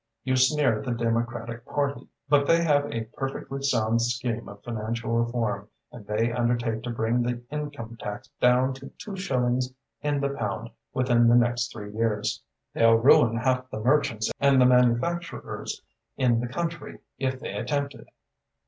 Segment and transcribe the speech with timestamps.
[0.23, 5.11] You sneer at the Democratic Party, but they have a perfectly sound scheme of financial
[5.11, 10.29] reform and they undertake to bring the income tax down to two shillings in the
[10.29, 12.41] pound within the next three years."
[12.73, 15.83] "They'll ruin half the merchants and the manufacturers
[16.17, 18.07] in the country if they attempt it."